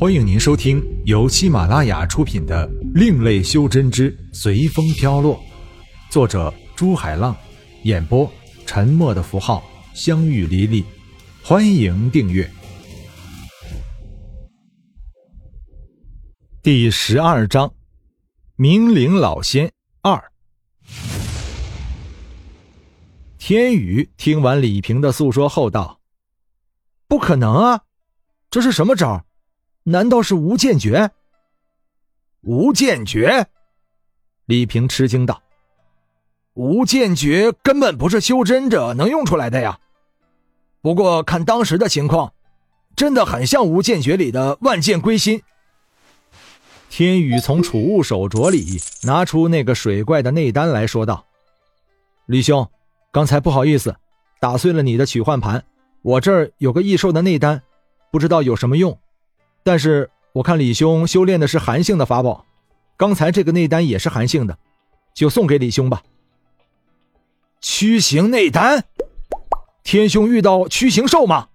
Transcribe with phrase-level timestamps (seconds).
[0.00, 5.36] 欢迎您收听由喜马拉雅出品的《另类修真之随风飘落》，
[6.08, 7.36] 作者朱海浪，
[7.82, 8.32] 演播
[8.64, 9.60] 沉默的符号、
[9.94, 10.84] 相遇离离。
[11.42, 12.48] 欢迎订阅。
[16.62, 17.74] 第十二章：
[18.54, 19.72] 明灵老仙
[20.02, 20.22] 二。
[23.36, 25.98] 天宇听完李平的诉说后道
[27.08, 27.80] ：“不可能啊，
[28.48, 29.20] 这是什么招？”
[29.88, 31.10] 难道是无间诀？
[32.42, 33.46] 无间诀！
[34.44, 35.42] 李平吃惊道
[36.52, 39.78] ：“无间诀根本不是修真者能用出来的呀。
[40.82, 42.34] 不过看当时的情况，
[42.96, 45.42] 真的很像无间诀里的万剑归心。”
[46.90, 51.24] 天宇从储物手镯里拿出那个水怪的内丹来说道
[52.26, 52.70] ：“李兄，
[53.10, 53.96] 刚才不好意思，
[54.38, 55.64] 打碎了你的取换盘。
[56.02, 57.62] 我这儿有个异兽的内丹，
[58.12, 58.94] 不知道有什么用。”
[59.68, 62.46] 但是我看李兄修炼的是寒性的法宝，
[62.96, 64.56] 刚才这个内丹也是寒性的，
[65.14, 66.02] 就送给李兄吧。
[67.60, 68.82] 驱行内丹，
[69.84, 71.48] 天兄遇到驱行兽吗？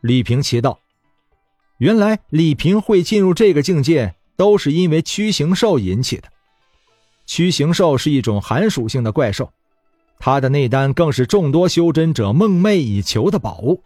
[0.00, 0.78] 李平奇道
[1.78, 6.28] ：“原来李平会进入这个境界，都是因为驱行兽引起的。
[7.26, 9.52] 驱行兽是一种寒属性的怪兽，
[10.20, 13.82] 它的内丹更是众多修真者梦寐以求的宝物，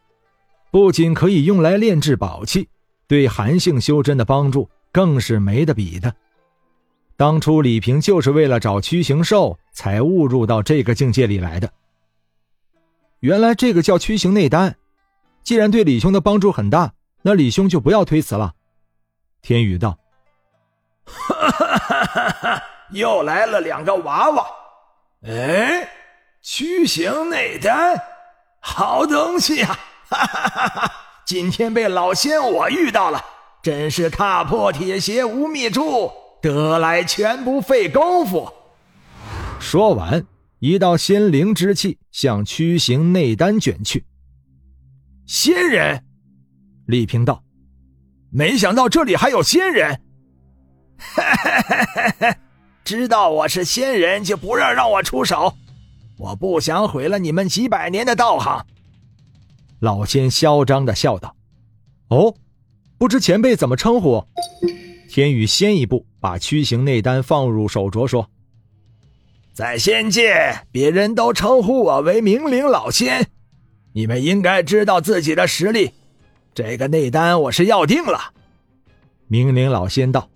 [0.70, 2.68] 不仅可以用来炼制宝器。”
[3.12, 6.14] 对韩信修真的帮助更是没得比的。
[7.14, 11.70] 当初李平就是为了找驱行兽才误入到这个境界里来的。
[13.20, 14.76] 原来这个叫驱行内丹，
[15.42, 18.54] 既然对李兄的帮助很大，那李兄就不要推辞了。
[19.42, 19.98] 天宇道：
[22.92, 24.46] “！又来了两个娃娃。
[25.26, 25.86] 哎，
[26.40, 27.94] 驱行内丹，
[28.60, 29.78] 好东西啊！
[30.08, 30.92] 哈哈哈哈！”
[31.24, 33.24] 今天被老仙我遇到了，
[33.62, 36.10] 真是踏破铁鞋无觅处，
[36.42, 38.52] 得来全不费功夫。
[39.60, 40.26] 说完，
[40.58, 44.04] 一道仙灵之气向屈行内丹卷去。
[45.26, 46.04] 仙人，
[46.86, 47.42] 李平道
[48.30, 50.00] ：“没想到这里还有仙人。
[52.84, 55.54] 知道我是仙人，就不让让我出手。
[56.18, 58.66] 我不想毁了你们几百年的道行。”
[59.82, 61.34] 老仙嚣张的笑道
[62.06, 62.36] ：“哦，
[62.98, 64.24] 不知前辈怎么称呼？”
[65.10, 68.30] 天宇先一步把驱行内丹放入手镯，说
[69.52, 70.32] ：“在仙界，
[70.70, 73.26] 别人都称呼我为明灵老仙。
[73.92, 75.90] 你们应该知道自己的实力。
[76.54, 78.32] 这个内丹我是要定了。”
[79.26, 80.30] 明灵老仙道。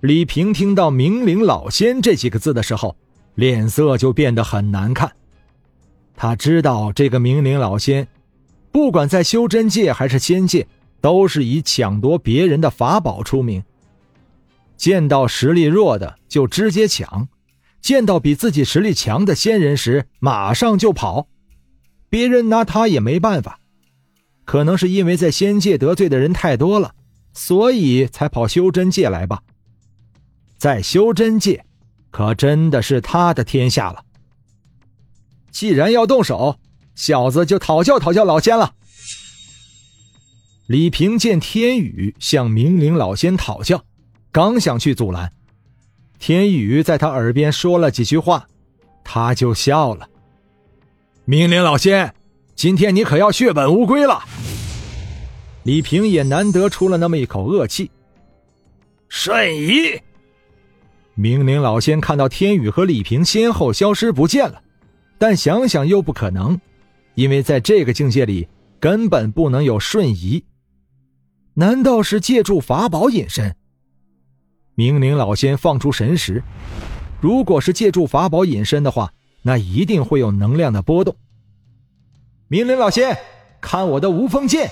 [0.00, 2.94] 李平听到“明灵老仙”这几个字的时候，
[3.36, 5.10] 脸色就变得很难看。
[6.14, 8.06] 他知道这个明灵老仙。
[8.70, 10.66] 不管在修真界还是仙界，
[11.00, 13.62] 都是以抢夺别人的法宝出名。
[14.76, 17.28] 见到实力弱的就直接抢，
[17.80, 21.26] 见到比自己实力强的仙人时马上就跑。
[22.08, 23.58] 别人拿他也没办法，
[24.44, 26.94] 可能是因为在仙界得罪的人太多了，
[27.32, 29.42] 所以才跑修真界来吧。
[30.56, 31.64] 在修真界，
[32.10, 34.04] 可真的是他的天下了。
[35.50, 36.58] 既然要动手。
[36.98, 38.74] 小子就讨教讨教老仙了。
[40.66, 43.84] 李平见天宇向明灵老仙讨教，
[44.32, 45.32] 刚想去阻拦，
[46.18, 48.48] 天宇在他耳边说了几句话，
[49.04, 50.08] 他就笑了。
[51.24, 52.12] 明灵老仙，
[52.56, 54.24] 今天你可要血本无归了。
[55.62, 57.88] 李平也难得出了那么一口恶气。
[59.08, 60.02] 瞬移。
[61.14, 64.60] 明灵老仙看到天宇和李平先后消失不见了，
[65.16, 66.60] 但想想又不可能。
[67.18, 68.46] 因为在这个境界里，
[68.78, 70.44] 根本不能有瞬移。
[71.54, 73.56] 难道是借助法宝隐身？
[74.76, 76.44] 明灵老仙放出神识，
[77.20, 79.12] 如果是借助法宝隐身的话，
[79.42, 81.16] 那一定会有能量的波动。
[82.46, 83.18] 明灵老仙，
[83.60, 84.70] 看我的无风剑！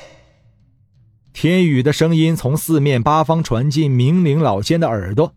[1.32, 5.34] 天宇的声音从四面八方传进明灵老仙的耳朵，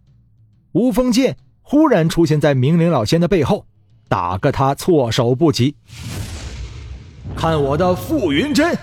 [0.74, 3.66] 无风剑忽然出现在明灵老仙的背后，
[4.08, 5.76] 打个他措手不及。
[7.36, 8.78] 看我的傅云针！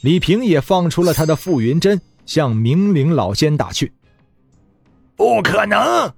[0.00, 3.92] 李平也放出了他的傅云针，向明灵老仙打去。
[5.16, 6.12] 不可能！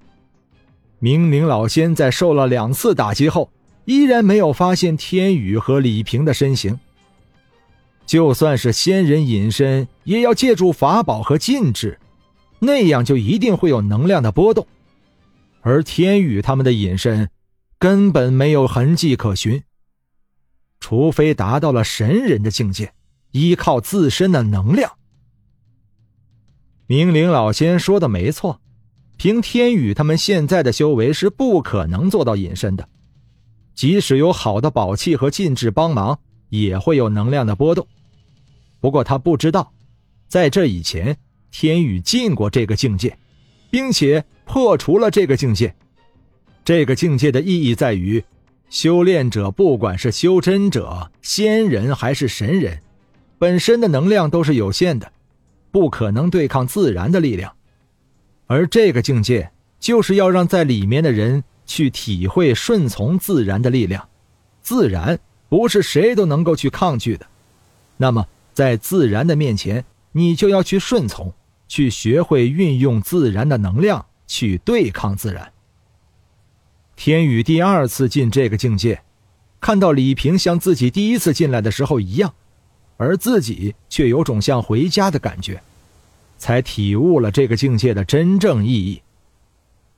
[1.00, 3.50] 明灵老仙在受了两次打击后，
[3.84, 6.78] 依然没有发现天宇和李平的身形。
[8.06, 11.98] 就算是仙人隐身，也要借助法宝和禁制，
[12.60, 14.66] 那样就一定会有能量的波动。
[15.62, 17.28] 而天宇他们的隐身，
[17.78, 19.62] 根本没有痕迹可寻。
[20.84, 22.92] 除非达到了神人的境界，
[23.30, 24.92] 依靠自身的能量。
[26.86, 28.60] 明灵老仙说的没错，
[29.16, 32.86] 凭天宇他们现在的修为是不可能做到隐身的，
[33.74, 36.18] 即使有好的宝器和禁制帮忙，
[36.50, 37.88] 也会有能量的波动。
[38.78, 39.72] 不过他不知道，
[40.28, 41.16] 在这以前，
[41.50, 43.18] 天宇进过这个境界，
[43.70, 45.74] 并且破除了这个境界。
[46.62, 48.22] 这个境界的意义在于，
[48.74, 52.80] 修炼者不管是修真者、仙人还是神人，
[53.38, 55.12] 本身的能量都是有限的。
[55.70, 57.54] 不可能对抗自然的力量，
[58.48, 64.08] 而这个境界就是要让在里面的人去体会顺从自然的力量。
[64.60, 67.24] 自然不是谁都能够去抗拒的，
[67.96, 71.32] 那么在自然的面前，你就要去顺从，
[71.68, 75.52] 去学会运用自然的能量去对抗自然。
[76.96, 79.02] 天宇第二次进这个境界，
[79.60, 82.34] 看到李平像自己第一次进来的时候一样。
[82.96, 85.60] 而自己却有种像回家的感觉，
[86.38, 89.02] 才体悟了这个境界的真正意义。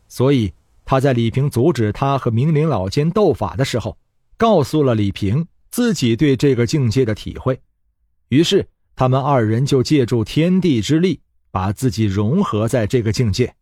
[0.09, 0.55] 所以
[0.87, 3.99] 他在李平阻止他和明灵老仙斗法的时候，
[4.39, 7.61] 告诉了李平自己对这个境界的体会。
[8.31, 8.67] 于是
[8.97, 11.21] 他们二人就借助天地之力，
[11.51, 13.55] 把自己融合在这个境界，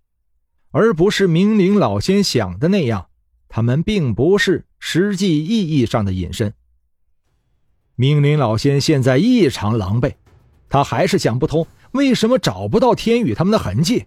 [0.70, 3.08] 而不是明灵老仙想的那样，
[3.54, 6.52] 他们并不是实际意义上的隐身。
[7.94, 10.14] 明灵老仙现在异常狼狈，
[10.68, 14.06] 他还是想不通为什么找不到天宇他们的痕迹，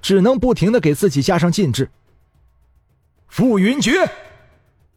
[0.00, 1.90] 只能不停的给自己加上禁制。
[3.30, 3.92] 覆云诀，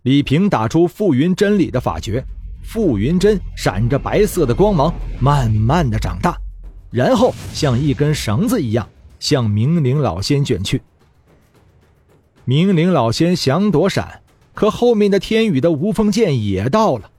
[0.04, 2.24] 李平打出覆云真理的法诀，
[2.66, 6.38] 覆云针闪着白色的光芒，慢慢的长大，
[6.90, 8.88] 然后像一根绳子一样
[9.20, 10.82] 向明灵老仙卷去。
[12.46, 14.22] 明灵老仙想躲闪，
[14.54, 17.10] 可后面的天宇的无锋剑也到了。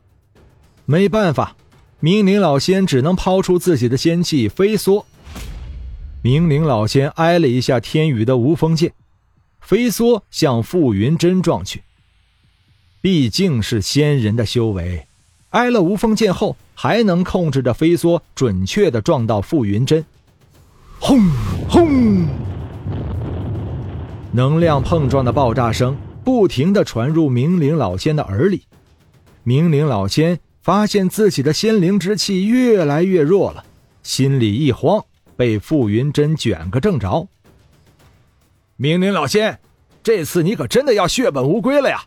[0.84, 1.56] 没办法，
[1.98, 5.04] 明灵老仙只能抛出自己的仙气飞梭。
[6.20, 8.92] 明灵老仙挨了一下天宇的无锋剑，
[9.60, 11.82] 飞梭向傅云真撞去。
[13.00, 15.06] 毕竟是仙人的修为，
[15.50, 20.04] 挨了无锋剑后还能控制着飞梭准确的撞到傅云真。
[20.98, 21.20] 轰
[21.68, 21.93] 轰！
[24.34, 28.64] 能量碰撞的爆炸声不停的传入明灵老仙的耳里，
[29.44, 30.40] 明灵老仙。
[30.60, 33.62] 发现自己的仙灵之气越来越弱了，
[34.02, 35.04] 心里一慌，
[35.36, 37.28] 被傅云真卷个正着。
[38.76, 39.60] 明灵老仙，
[40.02, 42.02] 这次你可真的要血本无归了呀！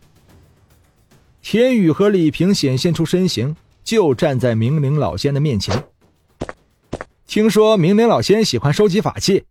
[1.43, 5.83] 天宇和李平显现出身形，就站在明灵老仙的面前。
[7.27, 9.43] 听说明灵老仙喜欢收集法器，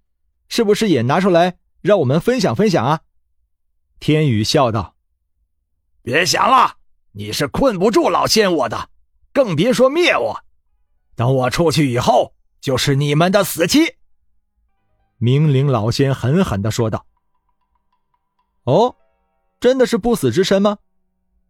[0.48, 1.54] 是不是也拿出来
[1.86, 3.00] 让我们分享分享啊？
[3.98, 4.94] 天宇笑道
[6.02, 6.76] ：“别想了，
[7.12, 8.90] 你是困不住老仙我的。”
[9.32, 10.44] 更别说灭我！
[11.14, 13.96] 等我出去以后，就是你们的死期。”
[15.18, 17.06] 明灵老仙狠狠的说道。
[18.64, 18.96] “哦，
[19.60, 20.78] 真的是不死之身吗？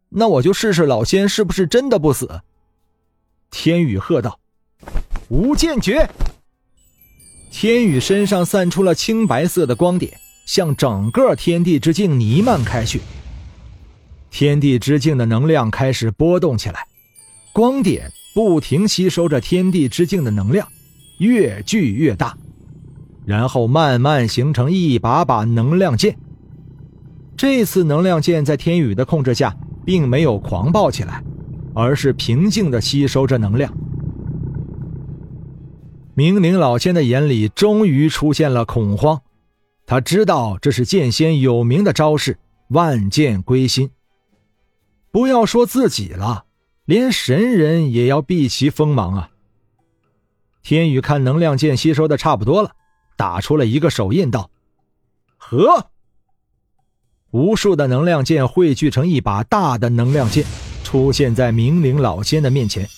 [0.08, 2.42] 那我就试试老仙是不是真的不死。”
[3.50, 4.40] 天宇喝道
[5.30, 6.08] ：“无间诀！”
[7.52, 13.02] 天宇身上散出了青白色的光点，向整个天地之境弥漫开去。
[14.30, 16.86] 天地之境的能量开始波动起来。
[17.52, 20.68] 光点不停吸收着天地之境的能量，
[21.18, 22.36] 越聚越大，
[23.24, 26.18] 然后慢慢形成一把把能量剑。
[27.34, 29.56] 这次能量剑在天宇的控制下，
[29.86, 31.22] 并没有狂暴起来，
[31.74, 33.72] 而是平静的吸收着能量。
[36.12, 39.20] 明灵老仙的眼里终于出现了恐慌，
[39.86, 42.38] 他知道这是剑仙有名的招式
[42.68, 43.90] “万剑归心”。
[45.10, 46.44] 不要说自己了。
[46.84, 49.30] 连神人也要避其锋芒啊！
[50.62, 52.76] 天宇看能量剑吸收的差不多了，
[53.16, 54.50] 打出了一个手印，道
[55.36, 55.88] ：“和。”
[57.32, 60.44] 无数的能量剑汇聚成一把大的能量剑，
[60.84, 62.88] 出现在明灵老仙的面前。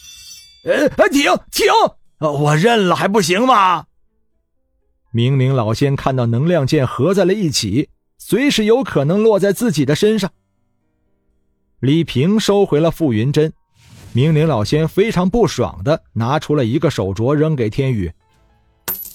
[0.64, 1.66] 呃，停停！
[2.18, 3.86] 我认了还不行吗？
[5.10, 7.88] 明灵老仙看到能量剑合在了一起，
[8.18, 10.30] 随时有可能落在自己的身上。
[11.80, 13.52] 李平收回了傅云真。
[14.12, 18.10] 明灵老仙非常不爽的拿出了一个手镯扔给天宇，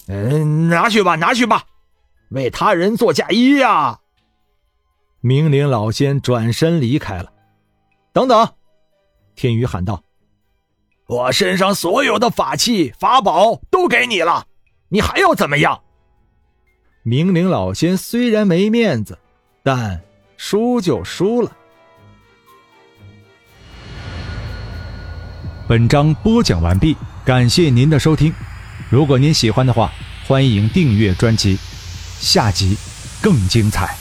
[0.06, 1.64] 嗯，拿去吧，拿去吧，
[2.30, 3.98] 为他人做嫁衣呀！
[5.20, 7.32] 明灵老仙转身离开了。
[8.12, 8.48] 等等，
[9.34, 10.02] 天宇喊道
[11.08, 14.46] ：“我身上所有的法器法宝都给你了，
[14.88, 15.82] 你还要怎么样？”
[17.06, 19.18] 明灵老仙虽然没面子，
[19.62, 20.00] 但
[20.38, 21.52] 输就输了。
[25.68, 28.32] 本章播讲完毕，感谢您的收听。
[28.88, 29.92] 如果您喜欢的话，
[30.26, 31.58] 欢迎订阅专辑，
[32.18, 32.74] 下集
[33.20, 33.94] 更精彩。